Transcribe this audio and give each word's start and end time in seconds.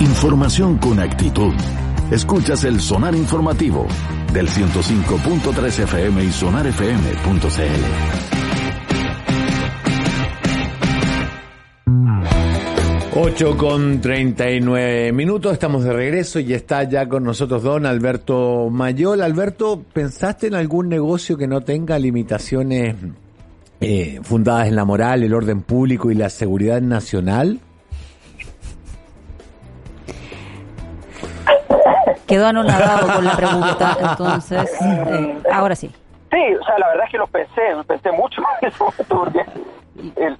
Información 0.00 0.78
con 0.78 1.00
actitud. 1.00 1.54
Escuchas 2.12 2.62
el 2.62 2.80
Sonar 2.80 3.16
Informativo 3.16 3.88
del 4.32 4.48
105.3 4.48 5.82
FM 5.82 6.22
y 6.22 6.30
sonarfm.cl. 6.30 7.48
8 13.20 13.56
con 13.56 14.00
39 14.00 15.10
minutos, 15.12 15.52
estamos 15.54 15.82
de 15.82 15.92
regreso 15.92 16.38
y 16.38 16.54
está 16.54 16.84
ya 16.84 17.08
con 17.08 17.24
nosotros 17.24 17.64
don 17.64 17.84
Alberto 17.84 18.70
Mayol. 18.70 19.20
Alberto, 19.22 19.82
¿pensaste 19.92 20.46
en 20.46 20.54
algún 20.54 20.88
negocio 20.88 21.36
que 21.36 21.48
no 21.48 21.62
tenga 21.62 21.98
limitaciones 21.98 22.94
eh, 23.80 24.20
fundadas 24.22 24.68
en 24.68 24.76
la 24.76 24.84
moral, 24.84 25.24
el 25.24 25.34
orden 25.34 25.62
público 25.62 26.12
y 26.12 26.14
la 26.14 26.30
seguridad 26.30 26.80
nacional? 26.80 27.58
Quedó 32.28 32.46
anonadado 32.46 33.12
con 33.14 33.24
la 33.24 33.36
pregunta, 33.36 33.96
entonces, 34.00 34.80
eh, 34.80 35.38
ahora 35.50 35.74
sí. 35.74 35.88
Sí, 36.30 36.54
o 36.60 36.64
sea, 36.64 36.78
la 36.78 36.88
verdad 36.88 37.04
es 37.06 37.10
que 37.10 37.18
lo 37.18 37.26
pensé, 37.26 37.62
pensé 37.86 38.12
mucho 38.12 38.42
en 38.60 38.68
ese 38.68 38.78
momento, 38.78 39.04
porque 39.08 39.44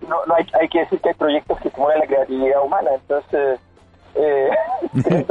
no, 0.06 0.17
no 0.27 0.34
hay, 0.34 0.47
hay, 0.61 0.69
que 0.69 0.80
decir 0.80 1.00
que 1.00 1.08
hay 1.08 1.14
proyectos 1.14 1.58
que 1.61 1.69
estimulan 1.69 1.98
la 1.98 2.06
creatividad 2.06 2.62
humana, 2.62 2.91
entonces 2.95 3.58
eh, 4.14 4.50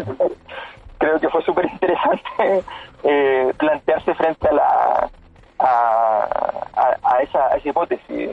creo 0.97 1.19
que 1.19 1.30
fue 1.30 1.44
súper 1.44 1.66
interesante 1.72 2.64
eh, 3.03 3.53
plantearse 3.58 4.14
frente 4.16 4.47
a 4.47 4.53
la 4.53 5.09
a, 5.59 6.97
a, 7.03 7.21
esa, 7.21 7.47
a 7.47 7.58
esa 7.58 7.69
hipótesis. 7.69 8.30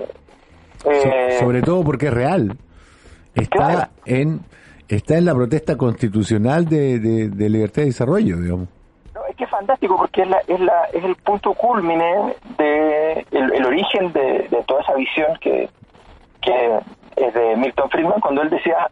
Eh, 0.84 1.36
sobre 1.41 1.62
todo 1.62 1.83
porque 1.83 2.09
es 2.09 2.14
real. 2.14 2.56
Está 3.34 3.91
en 4.05 4.41
está 4.88 5.16
en 5.16 5.24
la 5.24 5.34
protesta 5.34 5.77
constitucional 5.77 6.66
de, 6.66 6.98
de, 6.98 7.48
libertad 7.48 7.82
y 7.82 7.86
desarrollo, 7.86 8.38
digamos. 8.38 8.68
No, 9.14 9.20
es 9.28 9.36
que 9.36 9.44
es 9.44 9.50
fantástico 9.50 9.96
porque 9.96 10.22
es, 10.22 10.28
la, 10.28 10.38
es, 10.46 10.60
la, 10.60 10.84
es 10.92 11.04
el 11.04 11.16
punto 11.16 11.54
culmine 11.54 12.34
de 12.58 13.26
el, 13.30 13.64
origen 13.64 14.12
de, 14.12 14.48
de, 14.50 14.62
toda 14.66 14.82
esa 14.82 14.94
visión 14.94 15.28
que, 15.41 15.68
que 16.41 16.78
es 17.16 17.34
de 17.34 17.56
Milton 17.56 17.91
Friedman 17.91 18.20
cuando 18.20 18.42
él 18.42 18.50
decía 18.50 18.91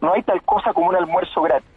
no 0.00 0.12
hay 0.12 0.22
tal 0.22 0.42
cosa 0.42 0.72
como 0.72 0.88
un 0.88 0.96
almuerzo 0.96 1.42
gratis. 1.42 1.68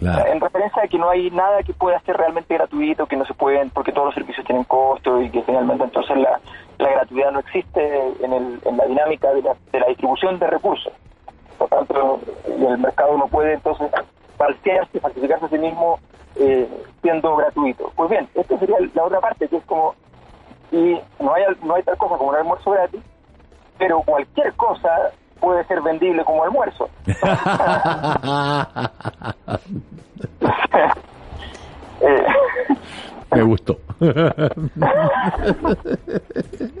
En 0.00 0.40
referencia 0.40 0.82
a 0.82 0.88
que 0.88 0.98
no 0.98 1.08
hay 1.08 1.30
nada 1.30 1.62
que 1.62 1.72
pueda 1.72 2.00
ser 2.00 2.16
realmente 2.16 2.52
gratuito, 2.52 3.06
que 3.06 3.16
no 3.16 3.24
se 3.24 3.32
pueden, 3.32 3.70
porque 3.70 3.92
todos 3.92 4.06
los 4.06 4.14
servicios 4.14 4.44
tienen 4.44 4.64
costo 4.64 5.22
y 5.22 5.30
que 5.30 5.42
finalmente 5.42 5.84
entonces 5.84 6.16
la, 6.16 6.40
la 6.78 6.90
gratuidad 6.90 7.30
no 7.30 7.38
existe 7.38 8.02
en, 8.20 8.32
el, 8.32 8.60
en 8.64 8.76
la 8.76 8.86
dinámica 8.86 9.32
de 9.32 9.42
la, 9.42 9.54
de 9.72 9.80
la 9.80 9.86
distribución 9.86 10.38
de 10.38 10.48
recursos. 10.48 10.92
Por 11.58 11.68
tanto, 11.68 12.20
el 12.46 12.78
mercado 12.78 13.16
no 13.16 13.28
puede 13.28 13.54
entonces 13.54 13.90
falsearse, 14.36 15.00
falsificarse 15.00 15.46
a 15.46 15.48
sí 15.48 15.58
mismo 15.58 15.98
eh, 16.36 16.68
siendo 17.02 17.36
gratuito. 17.36 17.92
Pues 17.94 18.10
bien, 18.10 18.28
esta 18.34 18.58
sería 18.58 18.76
la 18.94 19.04
otra 19.04 19.20
parte, 19.20 19.48
que 19.48 19.56
es 19.56 19.64
como, 19.64 19.94
y 20.72 20.98
no 21.20 21.34
hay, 21.34 21.44
no 21.62 21.74
hay 21.74 21.82
tal 21.82 21.96
cosa 21.96 22.16
como 22.16 22.30
un 22.30 22.36
almuerzo 22.36 22.72
gratis, 22.72 23.00
pero 23.78 24.02
cualquier 24.02 24.52
cosa 24.54 25.12
puede 25.40 25.64
ser 25.66 25.80
vendible 25.82 26.24
como 26.24 26.44
almuerzo. 26.44 26.88
eh, 32.00 32.26
me 33.34 33.42
gustó. 33.42 33.78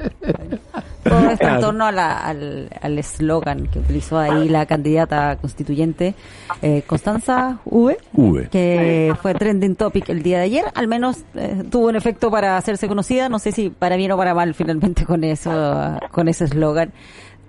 En 1.54 1.60
torno 1.60 1.86
al 1.86 2.98
eslogan 2.98 3.66
que 3.68 3.78
utilizó 3.78 4.18
ahí 4.18 4.48
la 4.48 4.66
candidata 4.66 5.36
constituyente 5.36 6.14
eh, 6.62 6.82
Constanza 6.86 7.58
v, 7.64 7.96
que 8.50 9.14
fue 9.20 9.34
trending 9.34 9.76
topic 9.76 10.08
el 10.08 10.22
día 10.22 10.38
de 10.38 10.44
ayer. 10.44 10.64
Al 10.74 10.88
menos 10.88 11.24
eh, 11.34 11.62
tuvo 11.70 11.88
un 11.88 11.96
efecto 11.96 12.30
para 12.30 12.56
hacerse 12.56 12.88
conocida. 12.88 13.28
No 13.28 13.38
sé 13.38 13.52
si 13.52 13.70
para 13.70 13.96
bien 13.96 14.12
o 14.12 14.16
para 14.16 14.34
mal 14.34 14.54
finalmente 14.54 15.04
con 15.04 15.24
eso, 15.24 15.98
con 16.10 16.28
ese 16.28 16.44
eslogan. 16.44 16.92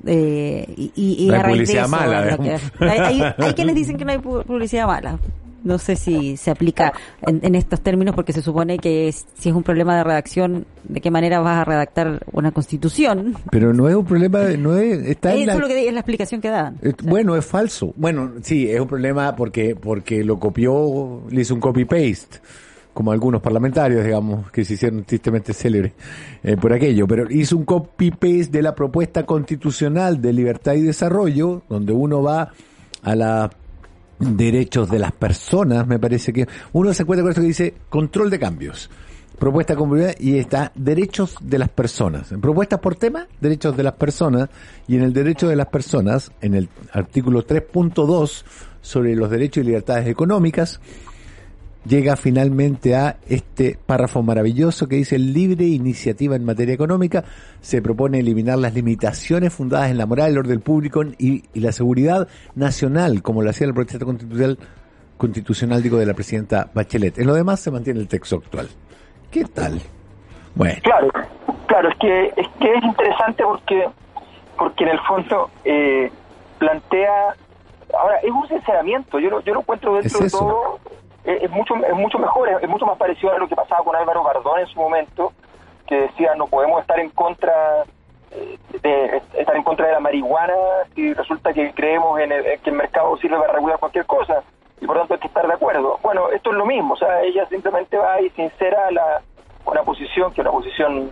Eh, 0.08 0.66
y, 0.78 0.92
y, 0.96 1.30
la 1.30 1.44
publicidad 1.44 1.88
mala. 1.88 2.38
hay, 2.80 3.22
hay, 3.38 3.54
quienes 3.54 3.76
dicen 3.76 3.98
que 3.98 4.06
no 4.06 4.12
hay 4.12 4.20
publicidad 4.20 4.86
mala. 4.86 5.18
No 5.66 5.80
sé 5.80 5.96
si 5.96 6.38
se 6.38 6.52
aplica 6.52 6.94
en, 7.26 7.56
estos 7.56 7.82
términos 7.82 8.16
porque 8.16 8.34
se 8.34 8.42
supone 8.42 8.78
que 8.78 9.12
si 9.12 9.50
es 9.50 9.56
un 9.56 9.64
problema 9.64 9.98
de 9.98 10.04
redacción, 10.04 10.66
¿de 10.84 11.02
qué 11.02 11.10
manera 11.10 11.40
vas 11.40 11.58
a 11.58 11.66
redactar 11.66 12.24
una 12.32 12.52
constitución? 12.52 13.36
Pero 13.50 13.74
no 13.74 13.90
es 13.90 13.96
un 13.96 14.06
problema, 14.06 14.44
no 14.58 14.78
es, 14.78 15.06
está 15.08 15.34
en 15.34 15.48
la, 15.48 15.56
lo 15.56 15.68
que 15.68 15.88
es 15.88 15.94
la 15.94 16.00
explicación 16.00 16.40
que 16.40 16.50
dan. 16.50 16.78
bueno, 17.04 17.36
es 17.36 17.46
falso. 17.46 17.94
Bueno, 17.98 18.34
sí, 18.44 18.70
es 18.70 18.80
un 18.80 18.88
problema 18.88 19.36
porque 19.36 19.76
porque 19.76 20.24
lo 20.24 20.40
copió, 20.40 21.24
le 21.30 21.42
hizo 21.42 21.56
un 21.56 21.60
copy-paste 21.60 22.40
como 22.94 23.12
algunos 23.12 23.42
parlamentarios, 23.42 24.06
digamos, 24.06 24.50
que 24.52 24.64
se 24.64 24.76
hicieron 24.76 25.04
tristemente 25.04 25.52
célebres 25.52 25.92
eh, 26.44 26.56
por 26.56 26.72
aquello, 26.72 27.06
pero 27.06 27.30
hizo 27.30 27.58
un 27.58 27.66
copy-paste 27.66 28.52
de 28.52 28.62
la 28.62 28.74
propuesta 28.74 29.26
constitucional 29.26 30.22
de 30.22 30.32
libertad 30.32 30.76
y 30.76 30.82
desarrollo, 30.82 31.64
donde 31.68 31.92
uno 31.92 32.24
va 32.24 32.54
a 33.02 33.16
la 33.16 33.50
derechos 34.20 34.90
de 34.90 35.00
las 35.00 35.12
personas, 35.12 35.88
me 35.88 36.00
parece 36.00 36.32
que 36.34 36.48
uno 36.74 36.94
se 36.94 37.04
encuentra 37.04 37.24
con 37.24 37.32
esto 37.32 37.42
que 37.42 37.48
dice 37.48 37.74
control 37.90 38.30
de 38.30 38.40
cambios, 38.40 38.90
propuesta 39.38 39.76
comunidad 39.76 40.16
y 40.20 40.38
está 40.38 40.72
derechos 40.76 41.36
de 41.42 41.60
las 41.60 41.70
personas. 41.70 42.32
En 42.32 42.42
propuestas 42.42 42.80
por 42.80 42.96
tema, 42.96 43.28
derechos 43.42 43.76
de 43.76 43.84
las 43.84 43.94
personas 43.94 44.50
y 44.88 44.96
en 44.96 45.04
el 45.04 45.14
derecho 45.14 45.48
de 45.48 45.56
las 45.56 45.68
personas, 45.68 46.32
en 46.42 46.56
el 46.56 46.70
artículo 46.92 47.46
3.2 47.46 48.44
sobre 48.82 49.16
los 49.16 49.30
derechos 49.30 49.64
y 49.64 49.68
libertades 49.68 50.08
económicas, 50.08 50.80
llega 51.86 52.16
finalmente 52.16 52.96
a 52.96 53.18
este 53.28 53.78
párrafo 53.86 54.24
maravilloso 54.24 54.88
que 54.88 54.98
dice 54.98 55.18
libre 55.18 55.66
iniciativa 55.66 56.36
en 56.36 56.44
materia 56.44 56.74
económica. 56.74 57.24
Se 57.62 57.82
propone 57.82 58.20
eliminar 58.20 58.58
las 58.58 58.74
limitaciones 58.74 59.54
fundadas 59.54 59.92
en 59.92 59.98
la 59.98 60.06
moral, 60.06 60.32
el 60.32 60.40
orden 60.40 60.62
público 60.62 61.04
y, 61.18 61.44
la 61.54 61.72
seguridad 61.72 62.28
nacional, 62.56 63.22
como 63.22 63.42
lo 63.42 63.50
hacía 63.50 63.68
el 63.68 63.74
proyecto 63.74 64.06
constitucional, 64.06 64.58
constitucional 65.18 65.82
digo, 65.82 65.98
de 65.98 66.06
la 66.06 66.14
presidenta 66.14 66.70
Bachelet. 66.74 67.20
En 67.20 67.28
lo 67.28 67.34
demás 67.34 67.60
se 67.60 67.72
mantiene 67.72 68.00
el 68.00 68.08
texto 68.08 68.38
actual. 68.38 68.68
¿Qué 69.32 69.46
tal? 69.46 69.80
Bueno. 70.56 70.76
Claro, 70.84 71.10
claro, 71.68 71.90
es 71.90 71.98
que 72.00 72.26
es, 72.38 72.48
que 72.60 72.74
es 72.74 72.84
interesante 72.84 73.44
porque, 73.44 73.86
porque 74.58 74.84
en 74.84 74.90
el 74.90 75.00
fondo 75.02 75.50
eh, 75.64 76.12
plantea 76.58 77.36
ahora 78.00 78.18
es 78.24 78.32
un 78.32 78.48
sinceramiento 78.48 79.20
yo 79.20 79.30
lo, 79.30 79.42
yo 79.42 79.54
lo 79.54 79.60
encuentro 79.62 79.96
dentro 79.96 80.20
de 80.20 80.30
todo 80.30 80.80
es, 81.26 81.50
mucho 81.50 81.76
es 81.76 81.94
mucho 81.96 82.20
mejor, 82.20 82.50
es, 82.50 82.70
mucho 82.70 82.86
más 82.86 82.98
parecido 82.98 83.34
a 83.34 83.40
lo 83.40 83.48
que 83.48 83.56
pasaba 83.56 83.84
con 83.84 83.96
Álvaro 83.96 84.24
Bardón 84.24 84.60
en 84.60 84.68
su 84.68 84.80
momento, 84.80 85.34
que 85.88 86.02
decía 86.02 86.36
no 86.36 86.48
podemos 86.48 86.82
estar 86.82 87.00
en 87.00 87.10
contra 87.10 87.84
eh, 88.32 88.58
de 88.82 89.22
estar 89.40 89.56
en 89.56 89.64
contra 89.64 89.88
de 89.88 89.94
la 89.94 90.00
marihuana 90.00 90.54
si 90.94 91.14
resulta 91.14 91.54
que 91.54 91.74
creemos 91.74 92.20
en, 92.20 92.30
que 92.30 92.70
el 92.70 92.76
mercado 92.76 93.16
sirve 93.18 93.38
para 93.38 93.54
regular 93.54 93.80
cualquier 93.80 94.06
cosa 94.06 94.44
y 94.82 94.86
por 94.86 94.98
tanto 94.98 95.14
hay 95.14 95.20
que 95.20 95.28
estar 95.28 95.48
de 95.48 95.54
acuerdo. 95.54 96.00
Bueno, 96.04 96.30
esto 96.30 96.52
es 96.52 96.58
lo 96.58 96.66
mismo, 96.66 96.94
o 96.94 96.98
sea, 96.98 97.22
ella 97.22 97.46
simplemente 97.48 97.98
va 97.98 98.22
y 98.22 98.30
sincera 98.32 98.92
la, 98.92 99.22
una 99.66 99.84
posición 99.84 100.32
que 100.34 100.42
es 100.42 100.48
una 100.48 100.52
posición 100.52 101.12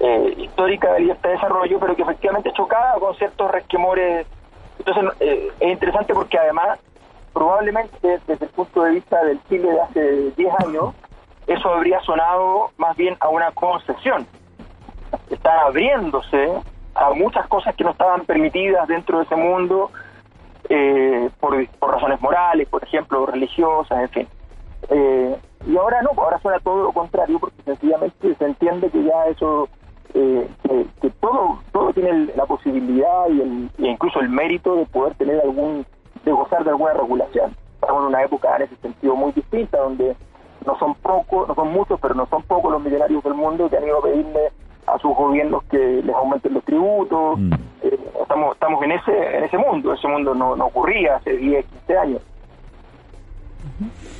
eh, 0.00 0.34
histórica 0.36 0.92
de 0.92 1.00
libertad 1.00 1.30
de 1.30 1.34
desarrollo, 1.34 1.80
pero 1.80 1.96
que 1.96 2.02
efectivamente 2.02 2.52
chocaba 2.52 2.98
con 3.00 3.14
ciertos 3.16 3.50
resquemores. 3.50 4.26
Entonces 4.78 5.04
eh, 5.20 5.50
es 5.58 5.68
interesante 5.68 6.14
porque 6.14 6.38
además 6.38 6.78
probablemente 7.38 8.18
desde 8.26 8.46
el 8.46 8.50
punto 8.50 8.82
de 8.82 8.94
vista 8.94 9.22
del 9.22 9.40
Chile 9.44 9.70
de 9.70 9.80
hace 9.80 10.30
10 10.32 10.54
años, 10.66 10.92
eso 11.46 11.68
habría 11.72 12.00
sonado 12.00 12.72
más 12.78 12.96
bien 12.96 13.16
a 13.20 13.28
una 13.28 13.52
concesión. 13.52 14.26
Está 15.30 15.60
abriéndose 15.60 16.50
a 16.96 17.10
muchas 17.10 17.46
cosas 17.46 17.76
que 17.76 17.84
no 17.84 17.90
estaban 17.90 18.24
permitidas 18.24 18.88
dentro 18.88 19.18
de 19.18 19.24
ese 19.24 19.36
mundo 19.36 19.92
eh, 20.68 21.30
por, 21.38 21.64
razones 21.80 22.20
morales, 22.20 22.68
por 22.68 22.82
ejemplo, 22.82 23.24
religiosas, 23.26 24.00
en 24.00 24.08
fin. 24.08 24.28
Eh, 24.90 25.36
y 25.68 25.76
ahora 25.76 26.02
no, 26.02 26.10
ahora 26.20 26.40
suena 26.40 26.58
todo 26.58 26.82
lo 26.82 26.92
contrario 26.92 27.38
porque 27.38 27.62
sencillamente 27.62 28.34
se 28.34 28.44
entiende 28.44 28.90
que 28.90 29.04
ya 29.04 29.26
eso, 29.26 29.68
eh, 30.14 30.48
que, 31.00 31.10
todo 31.20 31.60
todo 31.70 31.92
tiene 31.92 32.32
la 32.34 32.46
posibilidad 32.46 33.28
y, 33.28 33.40
el, 33.42 33.70
e 33.78 33.90
incluso 33.90 34.18
el 34.18 34.28
mérito 34.28 34.74
de 34.74 34.86
poder 34.86 35.14
tener 35.14 35.40
algún 35.40 35.86
de 36.24 36.32
gozar 36.32 36.64
de 36.64 36.70
alguna 36.70 36.92
regulación. 36.92 37.54
Estamos 37.74 38.02
en 38.02 38.08
una 38.08 38.22
época 38.22 38.56
en 38.56 38.62
ese 38.62 38.76
sentido 38.76 39.14
muy 39.14 39.32
distinta, 39.32 39.78
donde 39.78 40.16
no 40.66 40.78
son 40.78 40.94
pocos, 40.96 41.48
no 41.48 41.54
son 41.54 41.72
muchos, 41.72 41.98
pero 42.00 42.14
no 42.14 42.26
son 42.26 42.42
pocos 42.42 42.72
los 42.72 42.82
millonarios 42.82 43.22
del 43.22 43.34
mundo 43.34 43.68
que 43.68 43.76
han 43.76 43.84
ido 43.84 43.98
a 43.98 44.02
pedirle 44.02 44.52
a 44.86 44.98
sus 44.98 45.14
gobiernos 45.14 45.62
que 45.64 46.02
les 46.02 46.14
aumenten 46.14 46.54
los 46.54 46.64
tributos. 46.64 47.38
Mm. 47.38 47.52
Eh, 47.82 47.98
estamos 48.20 48.54
estamos 48.54 48.82
en 48.82 48.92
ese 48.92 49.36
en 49.36 49.44
ese 49.44 49.58
mundo, 49.58 49.92
ese 49.92 50.08
mundo 50.08 50.34
no, 50.34 50.56
no 50.56 50.66
ocurría 50.66 51.16
hace 51.16 51.36
10, 51.36 51.64
15 51.66 51.98
años. 51.98 52.22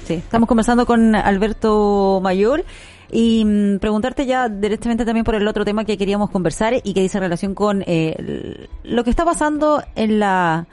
Sí, 0.04 0.14
estamos 0.14 0.48
conversando 0.48 0.86
con 0.86 1.14
Alberto 1.14 2.20
Mayor 2.22 2.64
y 3.10 3.44
mm, 3.44 3.78
preguntarte 3.78 4.26
ya 4.26 4.48
directamente 4.48 5.04
también 5.04 5.24
por 5.24 5.34
el 5.34 5.46
otro 5.48 5.64
tema 5.64 5.84
que 5.84 5.96
queríamos 5.96 6.30
conversar 6.30 6.74
y 6.82 6.94
que 6.94 7.00
dice 7.00 7.20
relación 7.20 7.54
con 7.54 7.82
eh, 7.86 8.68
lo 8.84 9.04
que 9.04 9.10
está 9.10 9.24
pasando 9.24 9.82
en 9.96 10.18
la 10.18 10.66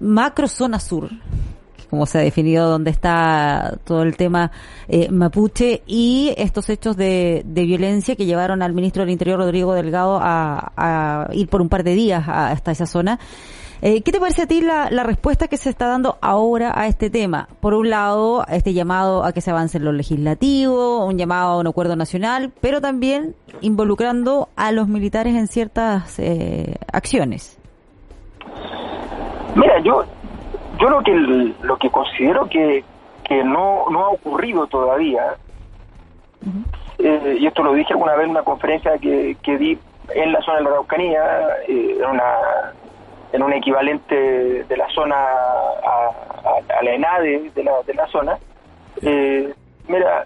macro 0.00 0.48
zona 0.48 0.78
sur, 0.78 1.10
como 1.92 2.06
se 2.06 2.18
ha 2.18 2.20
definido, 2.22 2.70
donde 2.70 2.90
está 2.90 3.78
todo 3.84 4.02
el 4.02 4.16
tema 4.16 4.50
eh, 4.88 5.10
mapuche 5.10 5.82
y 5.86 6.32
estos 6.38 6.70
hechos 6.70 6.96
de, 6.96 7.42
violencia 7.44 8.16
que 8.16 8.24
llevaron 8.24 8.62
al 8.62 8.72
ministro 8.72 9.02
del 9.02 9.10
Interior, 9.10 9.38
Rodrigo 9.38 9.74
Delgado, 9.74 10.18
a, 10.22 11.28
ir 11.32 11.48
por 11.48 11.60
un 11.60 11.68
par 11.68 11.84
de 11.84 11.94
días 11.94 12.24
hasta 12.26 12.70
esa 12.70 12.86
zona. 12.86 13.18
Eh, 13.82 14.02
¿Qué 14.02 14.12
te 14.12 14.20
parece 14.20 14.42
a 14.42 14.46
ti 14.46 14.60
la, 14.60 14.88
respuesta 15.02 15.48
que 15.48 15.58
se 15.58 15.68
está 15.68 15.86
dando 15.86 16.16
ahora 16.22 16.72
a 16.74 16.86
este 16.86 17.10
tema? 17.10 17.48
Por 17.60 17.74
un 17.74 17.90
lado, 17.90 18.46
este 18.48 18.72
llamado 18.72 19.24
a 19.24 19.32
que 19.32 19.42
se 19.42 19.50
avance 19.50 19.76
en 19.76 19.84
lo 19.84 19.92
legislativo, 19.92 21.04
un 21.04 21.18
llamado 21.18 21.50
a 21.50 21.58
un 21.58 21.66
acuerdo 21.66 21.94
nacional, 21.94 22.52
pero 22.62 22.80
también 22.80 23.34
involucrando 23.60 24.48
a 24.56 24.72
los 24.72 24.88
militares 24.88 25.34
en 25.34 25.46
ciertas 25.46 26.18
eh, 26.20 26.76
acciones. 26.90 27.58
Mira, 29.54 29.78
yo 29.80 30.04
yo 30.78 30.88
lo 30.88 31.02
que 31.02 31.12
lo 31.14 31.76
que 31.76 31.90
considero 31.90 32.48
que, 32.48 32.84
que 33.24 33.44
no, 33.44 33.84
no 33.90 34.04
ha 34.06 34.08
ocurrido 34.08 34.66
todavía, 34.66 35.36
eh, 36.98 37.36
y 37.38 37.46
esto 37.46 37.62
lo 37.62 37.74
dije 37.74 37.92
alguna 37.92 38.14
vez 38.14 38.24
en 38.24 38.30
una 38.30 38.42
conferencia 38.42 38.98
que, 38.98 39.36
que 39.42 39.58
di 39.58 39.78
en 40.14 40.32
la 40.32 40.40
zona 40.40 40.58
de 40.58 40.64
la 40.64 40.70
Araucanía, 40.70 41.46
eh, 41.68 41.98
en, 42.00 42.10
una, 42.10 42.34
en 43.32 43.42
un 43.42 43.52
equivalente 43.52 44.64
de 44.64 44.76
la 44.76 44.88
zona 44.90 45.14
a, 45.16 46.10
a, 46.78 46.82
la 46.82 46.90
ENADE 46.92 47.50
de 47.54 47.64
la, 47.64 47.82
de 47.86 47.94
la 47.94 48.06
zona, 48.08 48.38
eh, 49.02 49.54
mira, 49.86 50.24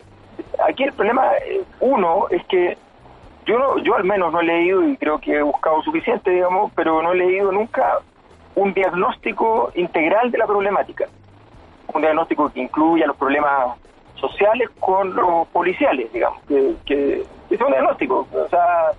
aquí 0.66 0.84
el 0.84 0.92
problema, 0.92 1.32
uno, 1.80 2.26
es 2.30 2.44
que 2.46 2.78
yo 3.44 3.58
no, 3.58 3.78
yo 3.78 3.94
al 3.94 4.04
menos 4.04 4.32
no 4.32 4.40
he 4.40 4.44
leído 4.44 4.88
y 4.88 4.96
creo 4.96 5.18
que 5.18 5.36
he 5.36 5.42
buscado 5.42 5.82
suficiente, 5.82 6.30
digamos, 6.30 6.72
pero 6.74 7.02
no 7.02 7.12
he 7.12 7.16
leído 7.16 7.52
nunca 7.52 8.00
un 8.56 8.72
diagnóstico 8.72 9.70
integral 9.74 10.30
de 10.30 10.38
la 10.38 10.46
problemática, 10.46 11.06
un 11.94 12.00
diagnóstico 12.00 12.50
que 12.50 12.60
incluya 12.60 13.06
los 13.06 13.16
problemas 13.16 13.76
sociales 14.16 14.70
con 14.80 15.14
los 15.14 15.46
policiales, 15.48 16.12
digamos, 16.12 16.42
que, 16.44 17.24
es 17.50 17.60
un 17.60 17.70
diagnóstico. 17.70 18.26
O 18.32 18.48
sea, 18.48 18.92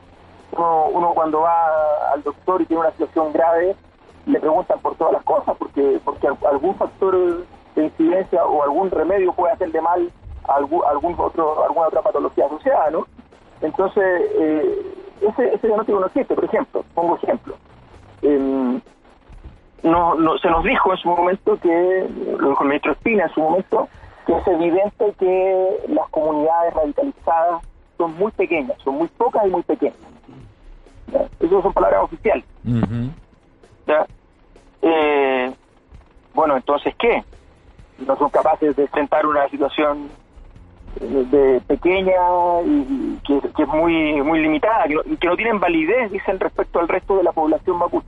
uno, 0.52 1.12
cuando 1.14 1.42
va 1.42 2.14
al 2.14 2.24
doctor 2.24 2.62
y 2.62 2.66
tiene 2.66 2.82
una 2.82 2.92
situación 2.92 3.34
grave, 3.34 3.76
le 4.28 4.40
preguntan 4.40 4.80
por 4.80 4.96
todas 4.96 5.14
las 5.14 5.24
cosas, 5.24 5.56
porque 5.58 6.00
porque 6.06 6.28
algún 6.28 6.76
factor 6.76 7.46
de 7.76 7.84
incidencia 7.84 8.46
o 8.46 8.64
algún 8.64 8.92
remedio 8.92 9.34
puede 9.34 9.54
hacerle 9.54 9.82
mal 9.82 10.12
a 10.48 10.56
algún, 10.56 10.82
algún 10.86 11.16
otro, 11.18 11.64
alguna 11.64 11.88
otra 11.88 12.02
patología 12.02 12.46
asociada, 12.46 12.92
¿no? 12.92 13.08
Entonces, 13.62 14.04
eh, 14.40 14.94
ese, 15.22 15.54
ese 15.54 15.68
diagnóstico 15.68 16.00
no 16.00 16.06
existe, 16.06 16.36
por 16.36 16.46
ejemplo, 16.46 16.86
pongo 16.94 17.16
ejemplo. 17.16 17.56
Eh, 18.22 18.80
no, 19.84 20.16
no, 20.16 20.38
se 20.38 20.50
nos 20.50 20.64
dijo 20.64 20.92
en 20.92 20.98
su 20.98 21.10
momento 21.10 21.58
que, 21.60 22.08
lo 22.40 22.50
dijo 22.50 22.64
el 22.64 22.70
ministro 22.70 22.92
Espina 22.94 23.24
en 23.24 23.34
su 23.34 23.42
momento, 23.42 23.88
que 24.26 24.34
es 24.34 24.48
evidente 24.48 25.14
que 25.20 25.78
las 25.90 26.10
comunidades 26.10 26.74
radicalizadas 26.74 27.64
son 27.98 28.16
muy 28.18 28.32
pequeñas, 28.32 28.78
son 28.84 28.96
muy 28.96 29.08
pocas 29.08 29.46
y 29.46 29.50
muy 29.50 29.64
pequeñas. 29.64 29.98
Esas 31.40 31.64
son 31.64 31.74
palabras 31.74 32.04
oficiales. 32.04 32.46
Eh, 34.82 35.54
bueno, 36.34 36.56
entonces, 36.56 36.94
¿qué? 37.00 37.24
No 38.06 38.16
son 38.18 38.30
capaces 38.30 38.76
de 38.76 38.84
enfrentar 38.84 39.26
una 39.26 39.48
situación 39.50 40.10
de 41.00 41.62
pequeña 41.68 42.14
y 42.66 43.20
que, 43.26 43.38
es 43.38 43.68
muy 43.68 44.22
muy 44.22 44.40
limitada, 44.40 44.86
y 44.88 45.18
que 45.18 45.28
no 45.28 45.36
tienen 45.36 45.60
validez, 45.60 46.12
dicen, 46.12 46.40
respecto 46.40 46.80
al 46.80 46.88
resto 46.88 47.18
de 47.18 47.24
la 47.24 47.32
población 47.32 47.78
mapuche 47.78 48.07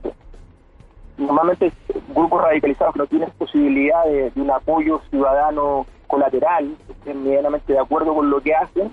normalmente 1.20 1.72
grupos 2.14 2.42
radicalizados 2.42 2.94
que 2.94 2.98
no 3.00 3.06
tienen 3.06 3.30
posibilidad 3.38 4.04
de, 4.04 4.32
un 4.36 4.50
apoyo 4.50 5.00
ciudadano 5.10 5.86
colateral, 6.06 6.74
estén 6.88 7.22
medianamente 7.22 7.72
de 7.72 7.78
acuerdo 7.78 8.14
con 8.14 8.30
lo 8.30 8.40
que 8.40 8.54
hacen, 8.54 8.90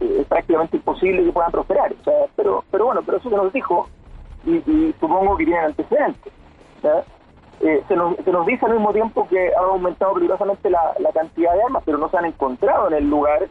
eh, 0.00 0.18
es 0.20 0.26
prácticamente 0.26 0.76
imposible 0.76 1.24
que 1.24 1.32
puedan 1.32 1.50
prosperar. 1.50 1.92
O 1.92 2.04
sea, 2.04 2.26
pero, 2.36 2.64
pero 2.70 2.86
bueno, 2.86 3.02
pero 3.04 3.18
eso 3.18 3.30
se 3.30 3.36
nos 3.36 3.52
dijo 3.52 3.88
y, 4.44 4.94
supongo 5.00 5.36
que 5.36 5.44
tienen 5.44 5.64
antecedentes. 5.64 6.32
Eh, 7.60 7.82
se, 7.88 7.96
nos, 7.96 8.16
se 8.24 8.30
nos 8.30 8.46
dice 8.46 8.64
al 8.66 8.74
mismo 8.74 8.92
tiempo 8.92 9.26
que 9.28 9.52
ha 9.52 9.60
aumentado 9.60 10.14
peligrosamente 10.14 10.70
la, 10.70 10.94
cantidad 11.12 11.54
de 11.54 11.62
armas, 11.62 11.82
pero 11.84 11.98
no 11.98 12.08
se 12.08 12.16
han 12.16 12.26
encontrado 12.26 12.88
en 12.88 12.94
el 12.94 13.10
lugar 13.10 13.48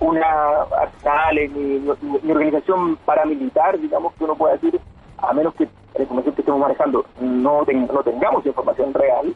una 0.00 0.62
arsenal 0.62 1.36
ni, 1.36 1.78
ni, 2.22 2.30
organización 2.30 2.96
paramilitar, 3.04 3.78
digamos, 3.78 4.14
que 4.14 4.24
uno 4.24 4.34
pueda 4.34 4.54
decir, 4.54 4.80
a 5.22 5.32
menos 5.32 5.54
que 5.54 5.68
la 5.94 6.02
información 6.02 6.34
que 6.34 6.42
estemos 6.42 6.60
manejando 6.60 7.04
no, 7.20 7.62
no 7.62 8.02
tengamos 8.02 8.46
información 8.46 8.94
real, 8.94 9.34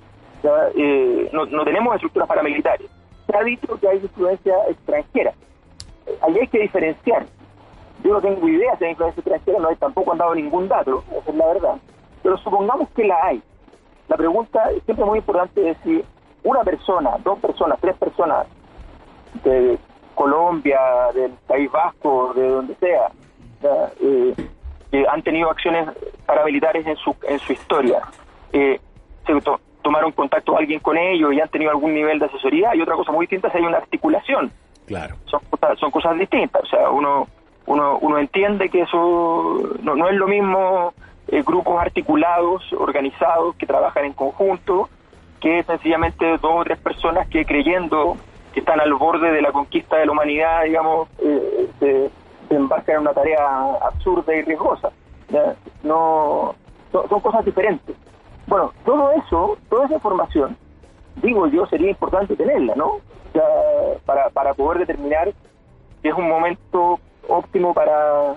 eh, 0.77 1.31
no, 1.33 1.47
no 1.47 1.65
tenemos 1.65 1.95
estructuras 1.95 2.29
paramilitares. 2.29 2.91
Se 3.27 3.37
ha 3.37 3.43
dicho 3.43 3.79
que 3.81 3.89
hay 3.89 3.99
influencia 3.99 4.55
extranjera. 4.69 5.33
Ahí 6.23 6.39
hay 6.39 6.49
que 6.49 6.61
diferenciar. 6.61 7.27
Yo 8.03 8.13
no 8.13 8.21
tengo 8.21 8.47
idea 8.49 8.77
si 8.77 8.85
hay 8.85 8.91
influencia 8.91 9.21
extranjera, 9.21 9.59
no 9.59 9.69
hay, 9.69 9.77
tampoco 9.77 10.13
han 10.13 10.19
dado 10.19 10.35
ningún 10.35 10.69
dato, 10.69 11.03
esa 11.11 11.31
es 11.31 11.37
la 11.37 11.47
verdad. 11.47 11.77
Pero 12.23 12.37
supongamos 12.39 12.89
que 12.91 13.05
la 13.05 13.17
hay. 13.25 13.43
La 14.09 14.17
pregunta 14.17 14.71
es 14.71 14.83
siempre 14.85 15.05
muy 15.05 15.19
importante 15.19 15.71
es 15.71 15.79
si 15.83 16.05
una 16.43 16.63
persona, 16.63 17.17
dos 17.25 17.39
personas, 17.39 17.79
tres 17.81 17.97
personas 17.97 18.47
de 19.43 19.79
Colombia, 20.15 20.79
del 21.15 21.33
País 21.47 21.71
Vasco, 21.73 22.33
de 22.35 22.49
donde 22.49 22.75
sea, 22.77 23.11
eh, 24.01 24.35
que 24.95 25.05
han 25.09 25.23
tenido 25.23 25.51
acciones 25.51 25.89
paramilitares 26.25 26.87
en 26.87 26.95
su, 26.95 27.17
en 27.27 27.41
su 27.41 27.53
historia. 27.53 28.01
Eh, 28.53 28.79
se 29.27 29.33
tomaron 29.83 30.13
contacto 30.13 30.57
alguien 30.57 30.79
con 30.79 30.97
ellos 30.97 31.35
y 31.35 31.41
han 31.41 31.49
tenido 31.49 31.73
algún 31.73 31.93
nivel 31.93 32.21
de 32.21 32.27
asesoría 32.27 32.77
y 32.77 32.81
otra 32.81 32.95
cosa 32.95 33.11
muy 33.11 33.27
distinta 33.27 33.49
es 33.49 33.57
hay 33.57 33.63
una 33.63 33.79
articulación. 33.79 34.53
Claro. 34.87 35.17
Son, 35.25 35.41
son 35.81 35.91
cosas 35.91 36.17
distintas. 36.17 36.63
O 36.63 36.67
sea, 36.67 36.91
uno, 36.91 37.27
uno, 37.67 37.99
uno 38.03 38.19
entiende 38.19 38.69
que 38.69 38.83
eso 38.83 39.69
no, 39.83 39.97
no 39.97 40.09
es 40.09 40.15
lo 40.15 40.29
mismo 40.29 40.95
eh, 41.27 41.43
grupos 41.45 41.81
articulados, 41.81 42.63
organizados, 42.75 43.57
que 43.57 43.67
trabajan 43.67 44.05
en 44.05 44.13
conjunto, 44.13 44.89
que 45.41 45.65
sencillamente 45.65 46.39
dos 46.39 46.53
o 46.55 46.63
tres 46.63 46.79
personas 46.79 47.27
que 47.27 47.45
creyendo 47.45 48.17
que 48.53 48.61
están 48.61 48.79
al 48.79 48.95
borde 48.95 49.33
de 49.33 49.43
la 49.43 49.51
conquista 49.51 49.97
de 49.97 50.07
la 50.07 50.13
humanidad, 50.13 50.63
digamos, 50.63 51.09
eh, 51.19 51.69
se 51.81 52.11
embarcan 52.51 52.97
en 52.97 53.01
una 53.03 53.13
tarea 53.13 53.39
absurda 53.83 54.35
y 54.35 54.43
riesgosa. 54.43 54.91
No, 55.83 56.55
son, 56.93 57.21
cosas 57.21 57.45
diferentes. 57.45 57.97
Bueno, 58.47 58.73
todo 58.85 59.11
eso, 59.13 59.57
toda 59.69 59.87
esa 59.87 59.95
información, 59.95 60.57
digo 61.17 61.47
yo, 61.49 61.67
sería 61.67 61.91
importante 61.91 62.37
tenerla, 62.37 62.75
¿no? 62.77 62.99
para, 64.05 64.31
para 64.31 64.55
poder 64.55 64.81
determinar 64.81 65.33
que 66.03 66.09
es 66.09 66.15
un 66.15 66.29
momento 66.29 67.01
óptimo 67.29 67.75
para, 67.75 68.37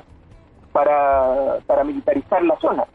para, 0.71 1.57
para 1.67 1.83
militarizar 1.83 2.41
la 2.43 2.57
zona. 2.59 2.85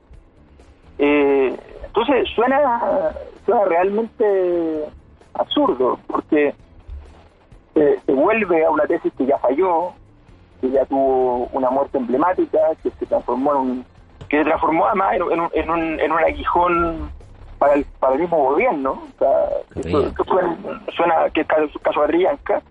Eh, 0.99 1.57
entonces, 1.87 2.28
suena, 2.35 3.12
suena 3.45 3.64
realmente 3.66 4.85
absurdo, 5.35 5.99
porque 6.07 6.54
eh, 7.75 8.00
se 8.04 8.12
vuelve 8.12 8.64
a 8.64 8.71
una 8.71 8.87
tesis 8.87 9.12
que 9.16 9.26
ya 9.26 9.38
falló, 9.38 9.92
que 10.62 10.71
ya 10.71 10.87
tuvo 10.87 11.49
una 11.52 11.71
muerte 11.71 11.99
emblemática, 11.99 12.61
que 12.85 12.90
se 12.92 13.07
transformó 13.07 13.50
en 13.52 13.59
un, 13.59 13.87
que 14.28 14.38
se 14.38 14.45
transformó 14.45 14.87
además 14.87 15.14
en, 15.16 15.23
un, 15.23 15.50
en, 15.52 15.71
un, 15.71 16.00
en 16.00 16.12
un 16.12 16.19
aguijón 16.19 17.11
para 17.59 17.75
el, 17.75 17.85
para 17.99 18.14
el 18.14 18.21
mismo 18.21 18.37
gobierno. 18.37 18.92
O 18.92 19.19
sea, 19.19 19.49
esto, 19.75 20.25
suena, 20.95 21.28
que 21.31 21.40
es 21.40 21.47
caso 21.83 22.00
de 22.00 22.07
Adrianca, 22.07 22.62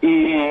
y, 0.00 0.42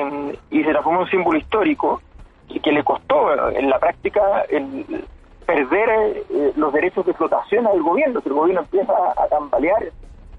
y 0.50 0.62
se 0.62 0.70
transformó 0.70 0.98
en 0.98 1.04
un 1.04 1.10
símbolo 1.10 1.38
histórico 1.38 2.02
y 2.48 2.60
que 2.60 2.70
le 2.70 2.84
costó 2.84 3.50
en 3.50 3.70
la 3.70 3.78
práctica 3.78 4.44
el 4.50 5.06
perder 5.46 5.88
eh, 6.30 6.52
los 6.56 6.72
derechos 6.72 7.06
de 7.06 7.12
explotación 7.12 7.66
al 7.66 7.82
gobierno, 7.82 8.20
que 8.20 8.28
el 8.28 8.34
gobierno 8.34 8.60
empieza 8.60 8.92
a 9.16 9.26
tambalear 9.28 9.90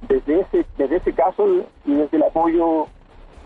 desde 0.08 0.42
ese, 0.42 0.66
desde 0.78 0.98
ese 0.98 1.14
caso 1.14 1.48
y 1.86 1.94
desde 1.96 2.18
el 2.18 2.24
apoyo 2.24 2.84